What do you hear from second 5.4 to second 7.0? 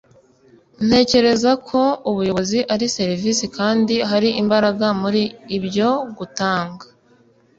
ibyo gutanga